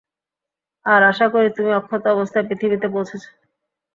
আর 0.85 1.01
আশা 1.03 1.27
করি 1.33 1.47
তুমি 1.57 1.71
অক্ষত 1.79 2.03
অবস্থায় 2.15 2.47
পৃথিবীতে 2.49 2.87
পৌঁছেছ। 2.93 3.23